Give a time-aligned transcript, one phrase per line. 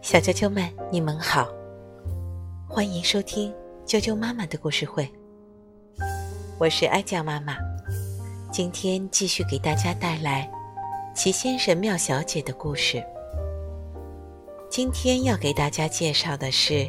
[0.00, 1.48] 小啾啾们，你们好，
[2.66, 3.52] 欢迎收听
[3.84, 5.06] 啾啾妈妈的故事会。
[6.58, 7.56] 我是哀酱妈妈，
[8.50, 10.50] 今天继续给大家带来
[11.14, 13.04] 齐先生、妙小姐的故事。
[14.70, 16.88] 今天要给大家介绍的是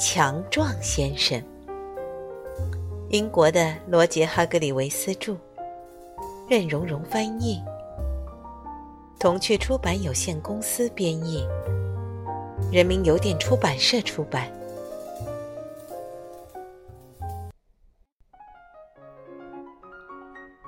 [0.00, 1.42] 强壮先生，
[3.10, 5.36] 英国的罗杰·哈格里维斯著，
[6.48, 7.62] 任蓉蓉翻译。
[9.24, 11.48] 童趣出版有限公司编译，
[12.70, 14.52] 人民邮电出版社出版。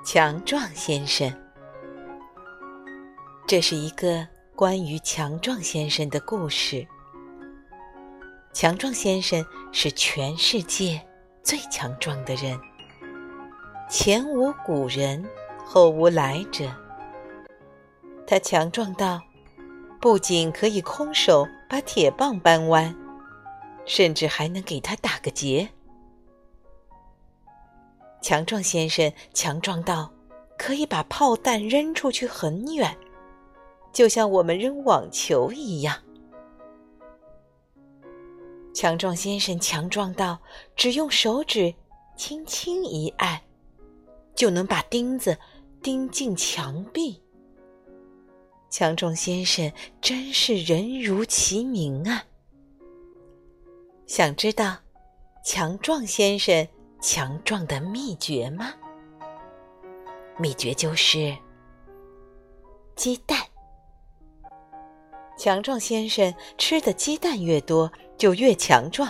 [0.03, 1.31] 强壮先生，
[3.47, 6.83] 这是一个关于强壮先生的故事。
[8.53, 10.99] 强壮先生是全世界
[11.43, 12.59] 最强壮的人，
[13.87, 15.23] 前无古人，
[15.63, 16.65] 后无来者。
[18.29, 19.21] 他强壮到，
[20.01, 22.93] 不仅可以空手把铁棒扳弯，
[23.85, 25.69] 甚至还能给他打个结。
[28.21, 30.11] 强壮先生强壮到，
[30.57, 32.97] 可以把炮弹扔出去很远，
[33.93, 35.95] 就像我们扔网球一样。
[38.73, 40.37] 强壮先生强壮到，
[40.75, 41.73] 只用手指
[42.17, 43.39] 轻轻一按，
[44.35, 45.37] 就能把钉子
[45.81, 47.23] 钉进墙壁。
[48.69, 52.25] 强壮先生真是人如其名啊！
[54.05, 54.77] 想知道
[55.43, 56.67] 强壮先生
[57.01, 58.73] 强壮的秘诀吗？
[60.37, 61.35] 秘诀就是
[62.95, 63.39] 鸡蛋。
[65.37, 69.09] 强壮先生吃的鸡蛋越多，就越强壮，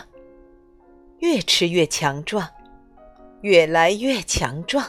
[1.19, 2.47] 越吃越强壮，
[3.41, 4.85] 越来越强壮。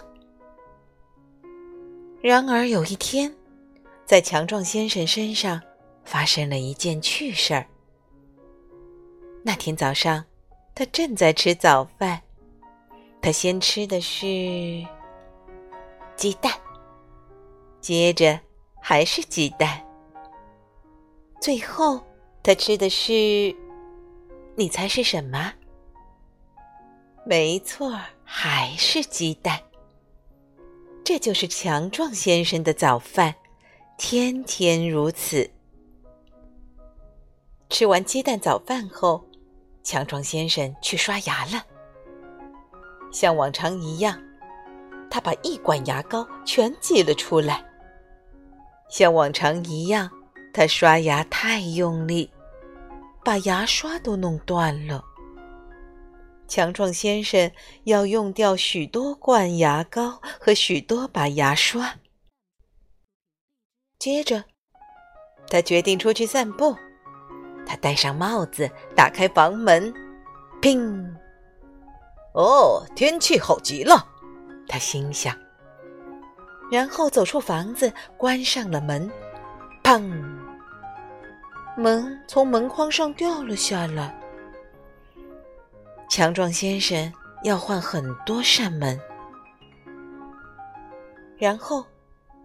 [2.21, 3.35] 然而有一天。
[4.09, 5.61] 在强壮先生身上
[6.03, 7.67] 发生了一件趣事儿。
[9.43, 10.25] 那天早上，
[10.75, 12.19] 他正在吃早饭，
[13.21, 14.25] 他先吃的是
[16.17, 16.51] 鸡蛋，
[17.83, 18.41] 接着
[18.81, 19.79] 还是鸡蛋，
[21.39, 22.03] 最后
[22.43, 23.55] 他吃的是，
[24.57, 25.53] 你猜是什么？
[27.27, 29.61] 没错，还是鸡蛋。
[31.05, 33.35] 这就是强壮先生的早饭。
[34.01, 35.51] 天天如此。
[37.69, 39.23] 吃完鸡蛋早饭后，
[39.83, 41.67] 强壮先生去刷牙了。
[43.13, 44.17] 像往常一样，
[45.11, 47.63] 他把一管牙膏全挤了出来。
[48.89, 50.09] 像往常一样，
[50.55, 52.31] 他刷牙太用力，
[53.25, 55.05] 把牙刷都弄断了。
[56.47, 57.51] 强壮先生
[57.83, 61.97] 要用掉许多罐牙膏和许多把牙刷。
[63.99, 64.45] 接着，
[65.49, 66.77] 他决定出去散步。
[67.67, 69.93] 他戴上帽子，打开房门，
[70.63, 71.05] 砰！
[72.33, 74.07] 哦，天气好极了，
[74.69, 75.37] 他心想。
[76.71, 79.11] 然后走出房子，关上了门，
[79.83, 80.01] 砰！
[81.77, 84.17] 门从门框上掉了下来。
[86.09, 88.99] 强壮先生要换很多扇门，
[91.37, 91.85] 然后。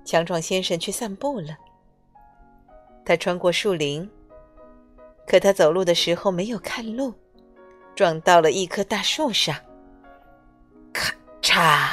[0.06, 1.58] 强壮先生去散步了。
[3.06, 4.10] 他穿过树林，
[5.28, 7.14] 可他走路的时候没有看路，
[7.96, 9.56] 撞到了一棵大树上。
[10.94, 11.90] 咔嚓！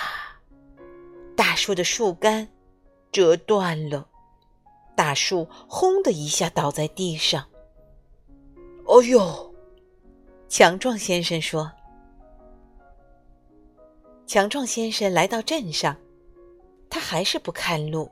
[1.37, 2.47] 大树的树干
[3.11, 4.07] 折断了，
[4.95, 7.47] 大树轰的一下倒在地上。
[8.85, 9.55] 哦呦！
[10.49, 11.73] 强壮先生说。
[14.27, 15.97] 强壮先生来到镇上。
[16.91, 18.11] 他还是不看路，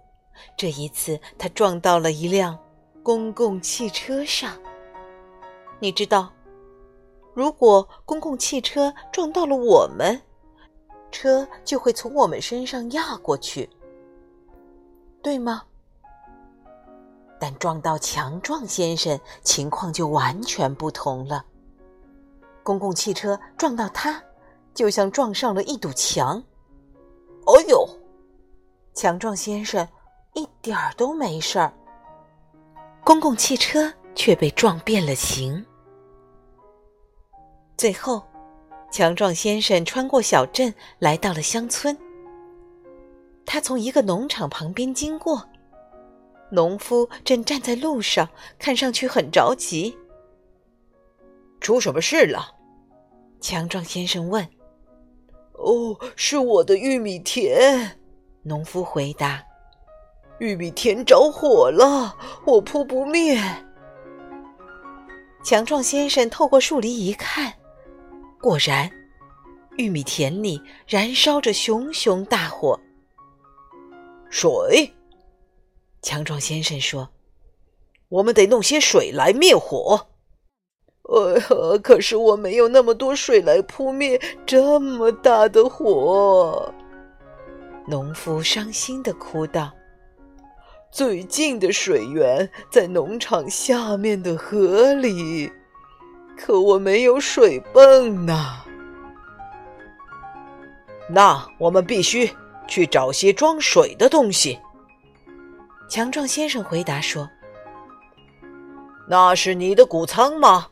[0.57, 2.57] 这一次他撞到了一辆
[3.03, 4.57] 公共汽车上。
[5.81, 6.33] 你知道，
[7.35, 10.21] 如果公共汽车撞到了我们，
[11.11, 13.69] 车就会从我们身上压过去，
[15.23, 15.63] 对吗？
[17.41, 21.45] 但撞到强壮先生，情况就完全不同了。
[22.65, 24.23] 公共汽车撞到他，
[24.75, 26.43] 就像撞上了一堵墙。
[27.47, 27.89] 哦呦！
[28.99, 29.87] 强壮先生
[30.35, 31.73] 一点儿都没事儿，
[33.05, 35.65] 公共汽车却被撞变了形。
[37.77, 38.21] 最后，
[38.91, 41.97] 强壮先生穿过小镇，来到了乡村。
[43.47, 45.49] 他从一个农场旁边经过，
[46.51, 48.29] 农夫正站在路上，
[48.59, 49.97] 看上去很着急。
[51.61, 52.53] 出什么事了？
[53.41, 54.45] 强壮先生问。
[55.55, 57.97] “哦，是我的玉米田。”
[58.49, 59.45] 农夫回答
[60.41, 62.17] ：“玉米田着火了，
[62.47, 63.39] 我扑不灭。
[65.45, 67.53] 强壮先生透过树篱一看，
[68.41, 68.91] 果然，
[69.77, 72.81] 玉米田里燃烧着熊熊大火。
[74.31, 74.93] 水，
[76.03, 77.11] 强壮先生说
[78.09, 80.07] ：“我们得弄些水来灭火。”
[81.09, 86.75] 呃，可是我没有那么多水来扑灭这么大的火。
[87.89, 89.73] 农夫伤心的哭道
[90.93, 95.51] ：“最近的水源在农场下面的河里，
[96.37, 98.63] 可我没有水泵呢。
[101.09, 102.31] 那我们必须
[102.67, 104.59] 去找些装水的东西。”
[105.89, 107.27] 强壮先生回答说
[109.09, 110.67] ：“那是你的谷仓吗？”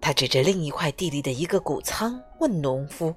[0.00, 3.14] 他指着另一块地里的一个谷仓，问农夫。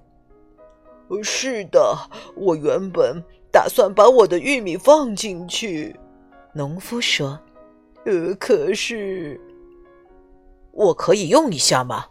[1.24, 1.98] 是的，
[2.36, 3.22] 我原本
[3.52, 5.96] 打算把我的玉米放进去。
[6.54, 7.40] 农夫说
[8.06, 9.40] ：“呃，可是
[10.72, 12.06] 我可以用一下吗？”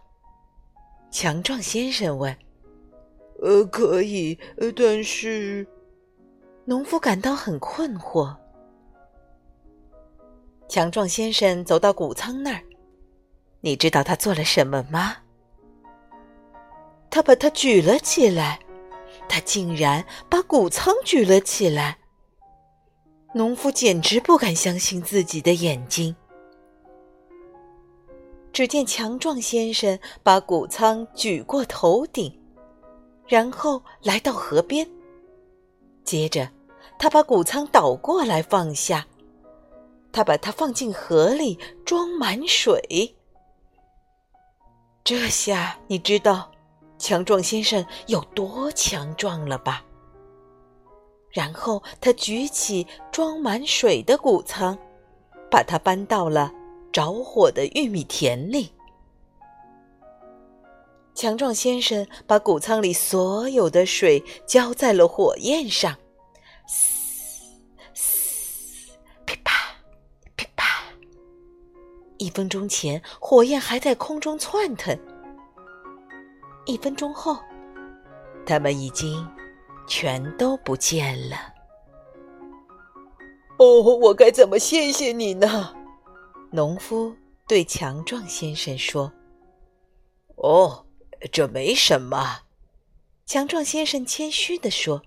[1.10, 2.36] 强壮先生问。
[3.42, 4.38] “呃，可以，
[4.76, 5.66] 但是……”
[6.64, 8.34] 农夫感到很困惑。
[10.66, 12.62] 强壮先生走到谷仓那儿，
[13.60, 15.16] 你知道他做了什么吗？
[17.10, 18.58] 他把它举了起来。
[19.28, 21.98] 他竟然把谷仓举了起来，
[23.34, 26.14] 农夫简直不敢相信自己的眼睛。
[28.52, 32.38] 只见强壮先生把谷仓举过头顶，
[33.26, 34.88] 然后来到河边，
[36.04, 36.48] 接着
[36.96, 39.04] 他把谷仓倒过来放下，
[40.12, 43.16] 他把它放进河里，装满水。
[45.02, 46.53] 这下你知道。
[46.98, 49.84] 强壮先生有多强壮了吧？
[51.30, 54.78] 然后他举起装满水的谷仓，
[55.50, 56.52] 把它搬到了
[56.92, 58.72] 着火的玉米田里。
[61.12, 65.96] 强壮先生把谷仓里所有的水浇在了火焰上，
[69.24, 69.52] 噼啪
[70.36, 70.84] 噼啪。
[72.18, 74.96] 一分钟前，火焰还在空中窜腾。
[76.66, 77.38] 一分钟后，
[78.46, 79.26] 他们已经
[79.86, 81.36] 全都不见了。
[83.58, 85.74] 哦，我该怎么谢谢你呢？
[86.50, 87.14] 农夫
[87.46, 89.12] 对强壮先生说
[90.36, 90.86] ：“哦，
[91.30, 92.40] 这没什么。”
[93.26, 95.02] 强壮先生谦虚地说：“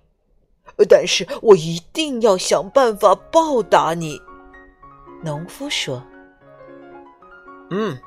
[0.88, 4.22] 但是我一定要想办法报答你。”
[5.24, 6.04] 农夫说
[7.72, 8.00] ：“嗯。”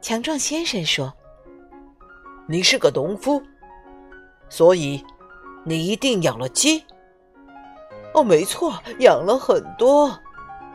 [0.00, 1.12] 强壮先生说。
[2.46, 3.42] 你是个农夫，
[4.48, 5.04] 所以
[5.64, 6.84] 你一定养了鸡。
[8.14, 10.18] 哦，没错，养了很多。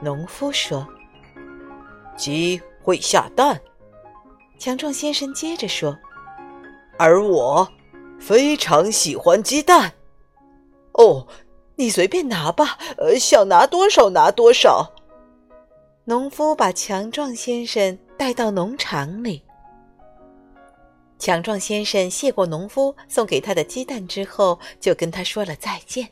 [0.01, 0.87] 农夫说
[2.17, 3.59] ：“鸡会下蛋。”
[4.57, 5.95] 强壮先生接着说
[6.97, 7.67] ：“而我
[8.19, 9.93] 非常喜欢鸡蛋。”
[10.93, 11.27] 哦，
[11.75, 14.93] 你随便拿吧，呃，想拿多少拿多少。
[16.05, 19.43] 农夫把强壮先生带到农场里。
[21.19, 26.07] 强壮先生谢过农夫送给他的鸡蛋之后，就跟他说了再见。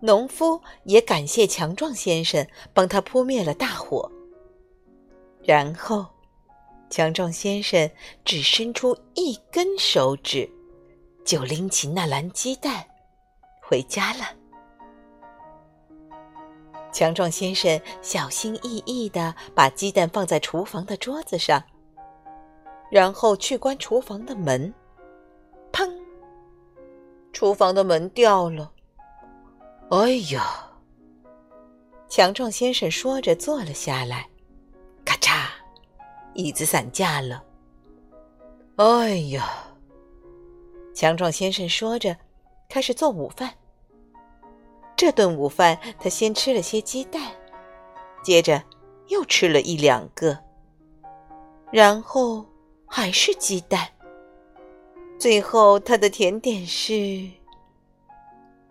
[0.00, 4.10] 农夫也感谢强壮先生帮他扑灭了大火。
[5.42, 6.04] 然后，
[6.90, 7.90] 强壮先生
[8.24, 10.48] 只伸出一根手指，
[11.24, 12.84] 就拎起那篮鸡蛋
[13.62, 14.24] 回家了。
[16.92, 21.62] 强壮先生小心翼翼地把鸡蛋放在厨房的桌子上。
[22.96, 24.72] 然后去关厨房的门，
[25.70, 25.86] 砰！
[27.30, 28.72] 厨房的门掉了。
[29.90, 30.66] 哎呀！
[32.08, 34.26] 强壮先生说着坐了下来，
[35.04, 35.46] 咔嚓，
[36.32, 37.44] 椅子散架了。
[38.76, 39.46] 哎呀！
[40.94, 42.16] 强壮先生说着，
[42.66, 43.52] 开始做午饭。
[44.96, 47.30] 这顿午饭，他先吃了些鸡蛋，
[48.22, 48.62] 接着
[49.08, 50.38] 又吃了一两个，
[51.70, 52.42] 然后。
[52.86, 53.88] 还是鸡蛋。
[55.18, 56.92] 最后，他的甜点是……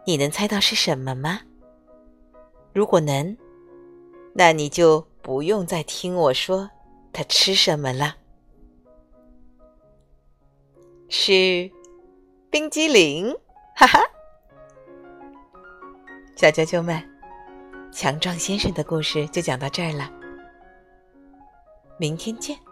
[0.06, 1.42] 你能猜到是什么吗？
[2.74, 3.36] 如果能，
[4.34, 6.70] 那你就不用再听我说
[7.12, 8.16] 他吃什么了。
[11.10, 11.72] 是
[12.50, 13.36] 冰激凌，
[13.76, 14.00] 哈哈！
[16.36, 17.02] 小啾啾们，
[17.92, 20.12] 强壮先生的故事就讲到这儿了。
[21.98, 22.65] 明天见。